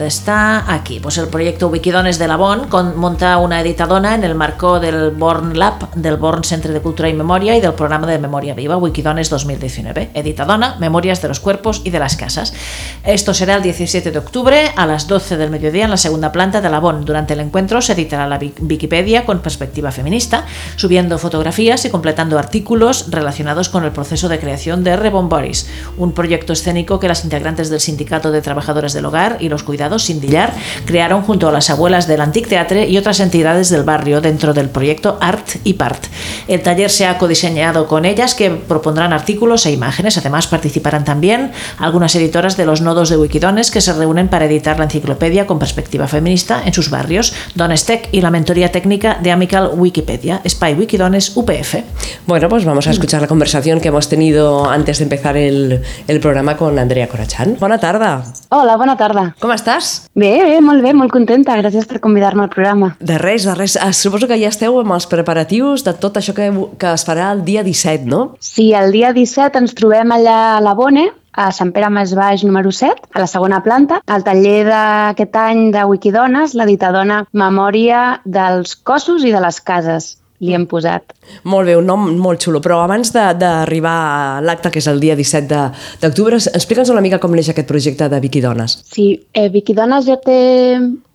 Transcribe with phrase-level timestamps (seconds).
[0.00, 4.80] Está aquí, pues el proyecto Wikidones de la BON monta una editadona en el marco
[4.80, 8.54] del Born Lab, del Born Centre de Cultura y Memoria y del programa de Memoria
[8.54, 10.10] Viva Wikidones 2019.
[10.14, 12.52] Editadona, Memorias de los Cuerpos y de las Casas.
[13.04, 16.60] Esto será el 17 de octubre a las 12 del mediodía en la segunda planta
[16.60, 17.04] de la BON.
[17.04, 20.44] Durante el encuentro se editará la Wikipedia con perspectiva feminista,
[20.76, 25.68] subiendo fotografías y completando artículos relacionados con el proceso de creación de Rebomboris,
[25.98, 29.83] un proyecto escénico que las integrantes del Sindicato de Trabajadores del Hogar y los Cuidados
[29.98, 30.52] Sindillar
[30.84, 34.68] crearon junto a las abuelas del Antic Teatre y otras entidades del barrio dentro del
[34.68, 36.06] proyecto Art y Part.
[36.48, 40.18] El taller se ha codiseñado con ellas que propondrán artículos e imágenes.
[40.18, 44.78] Además participarán también algunas editoras de los nodos de Wikidones que se reúnen para editar
[44.78, 49.70] la enciclopedia con perspectiva feminista en sus barrios, Donestec y la mentoría técnica de Amical
[49.74, 51.76] Wikipedia, Spy Wikidones UPF.
[52.26, 56.20] Bueno, pues vamos a escuchar la conversación que hemos tenido antes de empezar el, el
[56.20, 57.56] programa con Andrea Corachán.
[57.58, 58.43] Buena tarde.
[58.54, 59.22] Hola, bona tarda.
[59.42, 60.04] Com estàs?
[60.14, 61.56] Bé, bé, molt bé, molt contenta.
[61.58, 62.92] Gràcies per convidar-me al programa.
[63.02, 63.74] De res, de res.
[63.82, 66.46] Ah, suposo que ja esteu amb els preparatius de tot això que,
[66.78, 68.22] que es farà el dia 17, no?
[68.38, 72.46] Sí, el dia 17 ens trobem allà a la Bone, a Sant Pere Més Baix
[72.46, 78.78] número 7, a la segona planta, al taller d'aquest any de Wikidones, l'editadona Memòria dels
[78.78, 81.14] cossos i de les cases li hem posat.
[81.50, 85.16] Molt bé, un nom molt xulo, però abans d'arribar a l'acte, que és el dia
[85.16, 85.64] 17
[86.04, 88.78] d'octubre, explica'ns una mica com neix aquest projecte de Vicky Dones.
[88.92, 90.38] Sí, eh, Vicky Dones ja té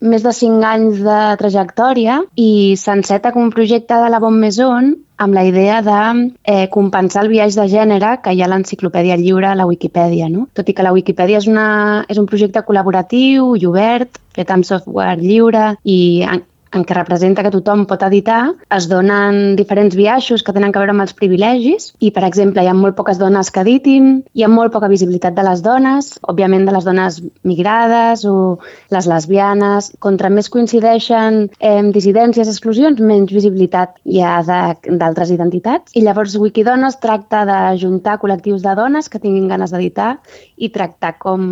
[0.00, 4.94] més de 5 anys de trajectòria i s'enceta com un projecte de la Bon Maison
[5.20, 6.00] amb la idea de
[6.48, 10.30] eh, compensar el viatge de gènere que hi ha a l'enciclopèdia lliure a la Wikipedia.
[10.32, 10.46] No?
[10.56, 14.64] Tot i que la Wikipedia és, una, és un projecte col·laboratiu i obert, fet amb
[14.64, 20.54] software lliure i en què representa que tothom pot editar, es donen diferents biaixos que
[20.54, 23.64] tenen a veure amb els privilegis i, per exemple, hi ha molt poques dones que
[23.64, 28.58] editin, hi ha molt poca visibilitat de les dones, òbviament de les dones migrades o
[28.94, 29.90] les lesbianes.
[29.98, 35.96] Contra més coincideixen eh, dissidències, exclusions, menys visibilitat hi ha d'altres identitats.
[35.98, 40.14] I llavors Wikidones tracta d'ajuntar col·lectius de dones que tinguin ganes d'editar
[40.60, 41.50] i tractar com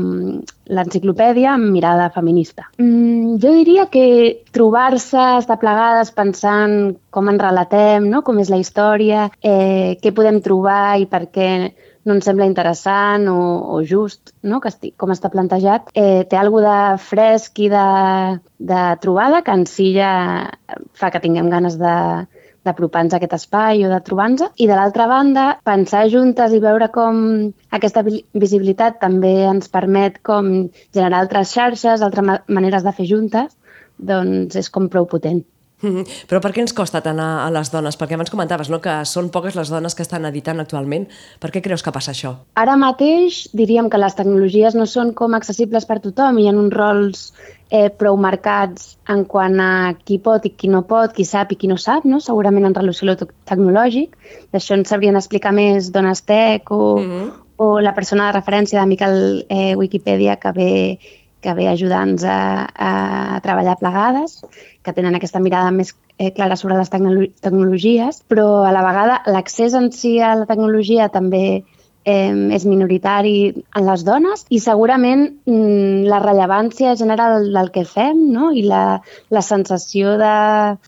[0.68, 2.68] l'enciclopèdia amb mirada feminista.
[2.78, 8.22] Mm, jo diria que trobar-se, estar plegades pensant com ens relatem, no?
[8.26, 11.50] com és la història, eh, què podem trobar i per què
[12.08, 13.38] no ens sembla interessant o,
[13.76, 14.62] o just, no?
[14.64, 17.86] que estic, com està plantejat, eh, té alguna de fresc i de,
[18.72, 20.12] de trobada que en si ja
[20.96, 21.96] fa que tinguem ganes de,
[22.66, 24.52] d'apropar-nos a aquest espai o de trobar-nos.
[24.56, 27.20] I de l'altra banda, pensar juntes i veure com
[27.74, 30.50] aquesta visibilitat també ens permet com
[30.94, 33.54] generar altres xarxes, altres maneres de fer juntes,
[33.98, 35.44] doncs és com prou potent.
[35.80, 36.26] Mm -hmm.
[36.26, 37.98] Però per què ens costa tant a, a les dones?
[37.98, 41.06] Perquè abans comentaves no, que són poques les dones que estan editant actualment.
[41.38, 42.34] Per què creus que passa això?
[42.54, 46.38] Ara mateix diríem que les tecnologies no són com accessibles per tothom.
[46.38, 47.32] Hi ha uns rols
[47.70, 51.56] eh, prou marcats en quant a qui pot i qui no pot, qui sap i
[51.56, 52.20] qui no sap, no?
[52.20, 54.16] segurament en relació tecnològic.
[54.52, 57.30] D'això ens sabrien explicar més Dones Tech o, mm -hmm.
[57.56, 60.98] o la persona de referència de Miquel eh, Wikipedia que ve
[61.40, 64.40] que ve ajudant-nos a, a treballar plegades,
[64.82, 69.76] que tenen aquesta mirada més eh, clara sobre les tecnologies, però a la vegada l'accés
[69.78, 71.62] en si a la tecnologia també
[72.08, 78.24] eh, és minoritari en les dones i segurament mm, la rellevància general del que fem
[78.32, 78.50] no?
[78.52, 79.00] i la,
[79.34, 80.32] la sensació de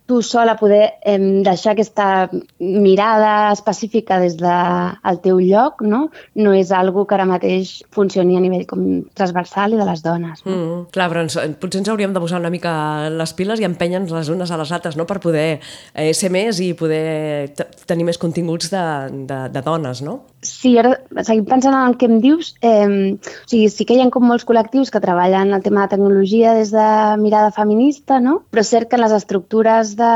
[0.08, 6.06] tu sola poder eh, deixar aquesta mirada específica des del de, teu lloc no?
[6.34, 8.86] no és algo que ara mateix funcioni a nivell com
[9.16, 10.44] transversal i de les dones.
[10.46, 10.56] No?
[10.56, 12.72] Mm, clar, però ens, potser ens hauríem de posar una mica
[13.12, 15.06] les piles i empènyer-nos les unes a les altres no?
[15.08, 17.52] per poder eh, ser més i poder
[17.90, 18.84] tenir més continguts de,
[19.28, 20.20] de, de dones, no?
[20.46, 20.94] Sí, ara
[21.26, 22.54] seguim pensant en el que em dius.
[22.62, 25.94] Eh, o sigui, sí que hi ha com molts col·lectius que treballen el tema de
[25.96, 26.86] tecnologia des de
[27.22, 28.40] mirada feminista, no?
[28.50, 30.12] però és cert que en les estructures de,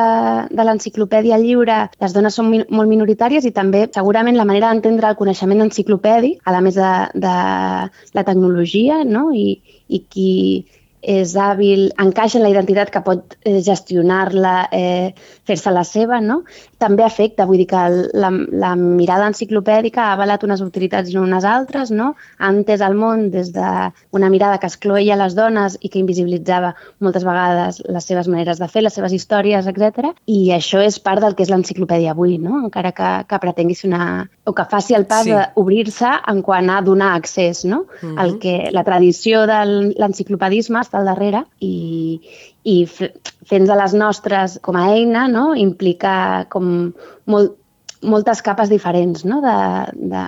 [0.50, 5.10] de l'enciclopèdia lliure les dones són mi molt minoritàries i també segurament la manera d'entendre
[5.10, 7.34] el coneixement enciclopèdic, a la més de, de
[8.14, 9.30] la tecnologia, no?
[9.34, 10.30] I, i qui
[11.04, 15.12] és hàbil, encaixa en la identitat que pot eh, gestionar-la, eh,
[15.44, 16.42] fer-se la seva, no?
[16.84, 17.82] també afecta, vull dir que
[18.12, 22.12] la, la mirada enciclopèdica ha avalat unes utilitats i unes altres, no?
[22.38, 26.74] ha entès el món des d'una mirada que excloïa les dones i que invisibilitzava
[27.04, 30.12] moltes vegades les seves maneres de fer, les seves històries, etc.
[30.26, 32.60] I això és part del que és l'enciclopèdia avui, no?
[32.66, 34.04] encara que, que pretengui ser una...
[34.44, 35.32] o que faci el pas sí.
[35.32, 37.84] d'obrir-se en quant a donar accés, no?
[37.84, 38.24] Uh -huh.
[38.24, 39.60] el que la tradició de
[39.96, 42.20] l'enciclopedisme està al darrere i,
[42.64, 45.54] i fent de les nostres com a eina no?
[45.54, 46.92] implica com
[47.26, 47.56] molt,
[48.02, 49.40] moltes capes diferents no?
[49.42, 49.56] de,
[49.94, 50.24] de,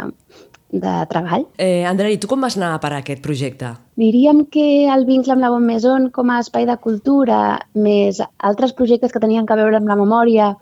[0.72, 1.46] de treball.
[1.58, 3.74] Eh, Andrea, i tu com vas anar a parar aquest projecte?
[3.96, 8.74] Diríem que el vincle amb la Bon Maison com a espai de cultura, més altres
[8.74, 10.54] projectes que tenien que veure amb la memòria,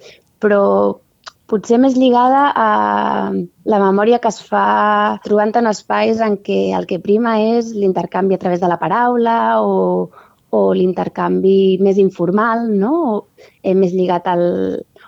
[0.43, 1.01] però
[1.51, 2.69] potser més lligada a
[3.69, 8.37] la memòria que es fa trobant en espais en què el que prima és l'intercanvi
[8.37, 10.09] a través de la paraula o,
[10.55, 12.95] o l'intercanvi més informal, no?
[13.13, 13.15] o,
[13.63, 14.45] eh, més lligat al,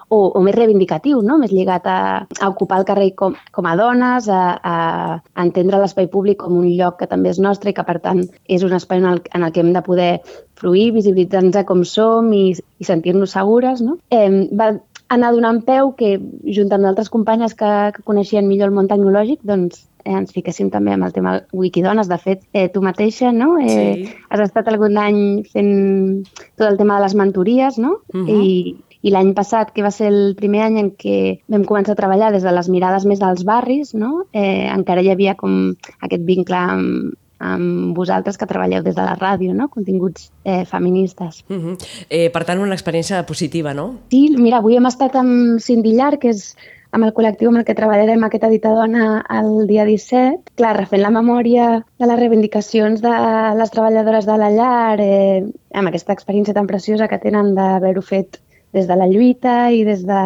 [0.09, 1.39] o, o més reivindicatiu, no?
[1.41, 6.11] més lligat a, a ocupar el carrer com, com a dones, a, a entendre l'espai
[6.13, 9.03] públic com un lloc que també és nostre i que, per tant, és un espai
[9.03, 10.11] en el, en el que hem de poder
[10.59, 13.83] fruir, visibilitzar-nos com som i, i sentir-nos segures.
[13.85, 13.99] No?
[14.11, 14.75] Eh, va
[15.09, 16.17] anar donant peu que,
[16.57, 20.71] junt amb altres companyes que, que coneixien millor el món tecnològic, doncs eh, ens fiquéssim
[20.75, 22.11] també amb el tema Wikidones.
[22.11, 23.57] De fet, eh, tu mateixa, no?
[23.63, 24.17] Eh, sí.
[24.31, 25.21] Has estat algun any
[25.53, 26.27] fent
[26.57, 28.01] tot el tema de les mentories, no?
[28.15, 28.43] Uh -huh.
[28.43, 32.01] I, i l'any passat, que va ser el primer any en què vam començar a
[32.01, 34.25] treballar des de les mirades més dels barris, no?
[34.33, 39.17] eh, encara hi havia com aquest vincle amb, amb vosaltres que treballeu des de la
[39.17, 39.69] ràdio, no?
[39.69, 41.45] continguts eh, feministes.
[41.49, 41.77] Uh -huh.
[42.09, 43.95] eh, per tant, una experiència positiva, no?
[44.11, 46.57] Sí, mira, avui hem estat amb Cindy Llar, que és
[46.93, 50.55] amb el col·lectiu amb el que treballarem aquest editadona el dia 17.
[50.57, 53.13] Clar, refent la memòria de les reivindicacions de
[53.59, 55.45] les treballadores de la llar, eh,
[55.75, 58.41] amb aquesta experiència tan preciosa que tenen d'haver-ho fet
[58.77, 60.21] des de la lluita i des de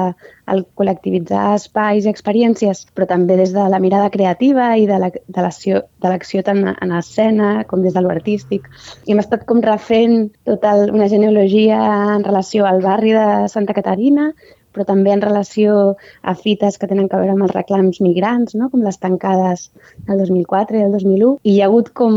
[0.50, 5.82] el col·lectivitzar espais i experiències, però també des de la mirada creativa i de l'acció
[6.02, 8.66] la, tant en escena com des de l'artístic.
[9.06, 11.82] I hem estat com refent tota una genealogia
[12.16, 14.32] en relació al barri de Santa Caterina,
[14.74, 15.76] però també en relació
[16.22, 18.70] a fites que tenen que veure amb els reclams migrants, no?
[18.70, 19.68] com les tancades
[20.06, 21.32] del 2004 i del 2001.
[21.42, 22.14] I hi ha hagut com,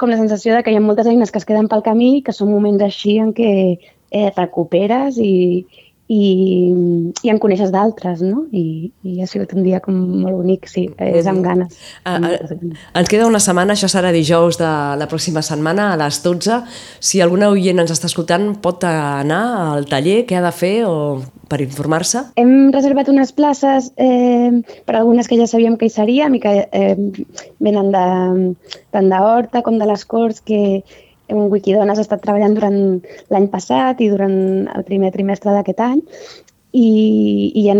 [0.00, 2.34] com la sensació de que hi ha moltes eines que es queden pel camí, que
[2.34, 3.52] són moments així en què
[4.14, 5.64] eh, recuperes i,
[6.06, 6.72] i,
[7.24, 8.44] i en coneixes d'altres, no?
[8.52, 11.78] I, I ha sigut un dia com molt bonic, sí, és amb ganes.
[12.04, 12.32] Ah, ah,
[13.00, 14.70] ens queda una setmana, això serà dijous de
[15.00, 16.60] la pròxima setmana a les 12.
[17.00, 21.22] Si alguna oient ens està escoltant, pot anar al taller, què ha de fer o
[21.48, 22.26] per informar-se?
[22.40, 26.54] Hem reservat unes places eh, per algunes que ja sabíem que hi seríem i que
[26.68, 26.94] eh,
[27.64, 28.06] venen de,
[28.92, 30.82] tant d'Horta com de les Corts, que,
[31.28, 32.78] en Wikidones ha estat treballant durant
[33.32, 34.36] l'any passat i durant
[34.68, 36.00] el primer trimestre d'aquest any
[36.74, 36.86] i,
[37.54, 37.76] i hi ha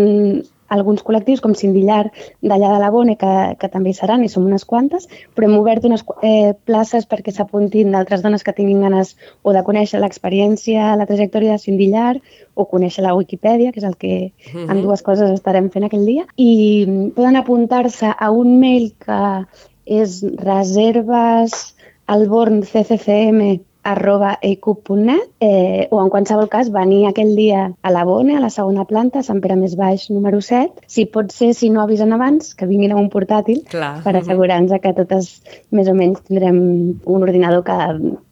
[0.75, 2.07] alguns col·lectius com Sindillar
[2.41, 5.05] d'allà de la Bone que, que també hi seran i som unes quantes,
[5.35, 9.13] però hem obert unes eh, places perquè s'apuntin d'altres dones que tinguin ganes
[9.43, 12.15] o de conèixer l'experiència, la trajectòria de Sindillar
[12.55, 14.71] o conèixer la Wikipedia, que és el que uh -huh.
[14.71, 19.45] en dues coses estarem fent aquell dia, i poden apuntar-se a un mail que
[19.85, 21.75] és reserves
[22.07, 23.41] albornccfm
[23.85, 28.49] arroba eicup.net eh, o en qualsevol cas venir aquell dia a la Bone, a la
[28.49, 30.87] segona planta, Sant Pere Més Baix, número 7.
[30.89, 33.99] Si pot ser, si no avisen abans, que vinguin amb un portàtil Clar.
[34.01, 35.35] per assegurar-nos que totes
[35.69, 36.57] més o menys tindrem
[37.05, 37.77] un ordinador que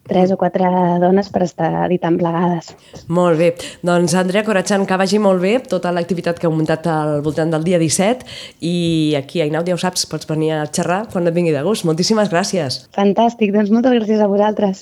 [0.07, 0.67] tres o quatre
[1.01, 2.73] dones per estar editant plegades.
[3.07, 3.51] Molt bé.
[3.85, 7.63] Doncs, Andrea Corachan, que vagi molt bé tota l'activitat que heu muntat al voltant del
[7.63, 8.27] dia 17
[8.59, 8.75] i
[9.19, 11.87] aquí a Inaud, ja ho saps, pots venir a xerrar quan et vingui de gust.
[11.87, 12.83] Moltíssimes gràcies.
[12.97, 14.81] Fantàstic, doncs moltes gràcies a vosaltres.